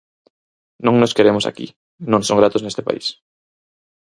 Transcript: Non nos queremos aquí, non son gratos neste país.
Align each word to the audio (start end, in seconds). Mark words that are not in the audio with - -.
Non 0.85 0.95
nos 0.97 1.15
queremos 1.17 1.45
aquí, 1.47 1.67
non 2.11 2.21
son 2.27 2.39
gratos 2.41 2.61
neste 2.63 2.85
país. 2.87 3.05